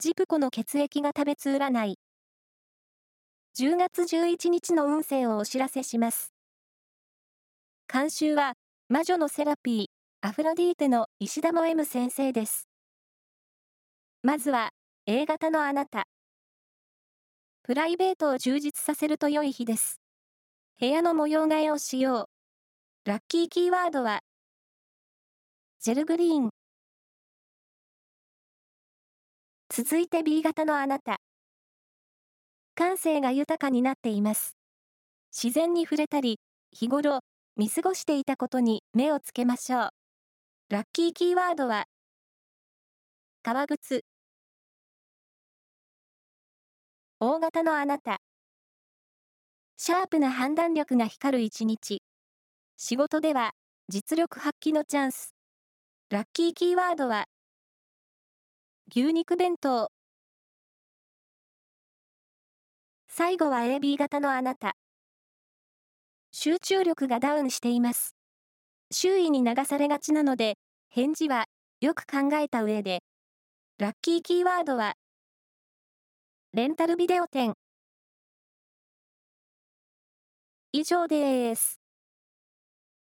[0.00, 1.98] ジプコの血液が食べつ占い。
[3.58, 6.32] 10月11日の運勢をお知らせします。
[7.86, 8.54] 監修は、
[8.88, 12.66] 魔女のセラピー、アフロディーテの石田も M 先生です。
[14.22, 14.70] まずは、
[15.04, 16.04] A 型のあなた。
[17.62, 20.00] プライベートを充実させると良い日です。
[20.80, 22.30] 部屋の模様替えをしよ
[23.04, 23.10] う。
[23.10, 24.20] ラッキーキーワードは、
[25.78, 26.59] ジェルグリーン。
[29.72, 31.20] 続いて B 型のあなた。
[32.74, 34.56] 感性が豊かになっています。
[35.32, 36.40] 自然に触れたり、
[36.72, 37.20] 日頃、
[37.56, 39.88] 見過ごしていたことに目をつけましょう。
[40.70, 41.84] ラッキーキーワードは、
[43.44, 44.02] 革靴。
[47.20, 48.18] 大型のあなた。
[49.76, 52.02] シャープな判断力が光る一日。
[52.76, 53.52] 仕事では、
[53.88, 55.36] 実力発揮のチャンス。
[56.10, 57.26] ラッキーキーワードは、
[58.92, 59.88] 牛肉弁当。
[63.06, 64.74] 最後は AB 型のあなた。
[66.32, 68.16] 集中力がダウンしています。
[68.90, 71.44] 周囲に流されがちなので、返事は
[71.80, 73.04] よく考えた上で。
[73.78, 74.94] ラッキーキーワードは、
[76.52, 77.54] レンタルビデオ店。
[80.72, 81.79] 以上です。